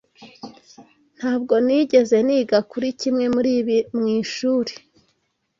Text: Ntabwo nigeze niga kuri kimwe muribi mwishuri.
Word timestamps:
Ntabwo 1.17 1.53
nigeze 1.65 2.17
niga 2.27 2.57
kuri 2.71 2.87
kimwe 2.99 3.25
muribi 3.33 3.77
mwishuri. 3.97 4.73